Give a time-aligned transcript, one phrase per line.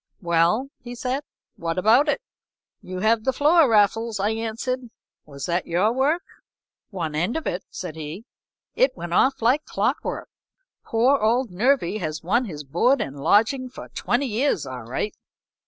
[0.19, 1.23] "Well," he said,
[1.57, 2.23] "what about it?"
[2.81, 4.89] "You have the floor, Raffles," I answered.
[5.27, 6.23] "Was that your work?"
[6.89, 8.25] "One end of it," said he.
[8.75, 10.27] "It went off like clock work.
[10.85, 15.13] Poor old Nervy has won his board and lodging for twenty years all right."